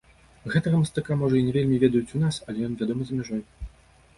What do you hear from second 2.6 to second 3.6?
ён вядомы за мяжой.